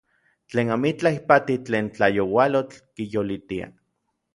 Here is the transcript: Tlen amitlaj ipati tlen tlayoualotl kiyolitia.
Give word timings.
Tlen 0.53 0.71
amitlaj 0.75 1.11
ipati 1.19 1.59
tlen 1.69 1.93
tlayoualotl 1.99 2.85
kiyolitia. 2.95 3.75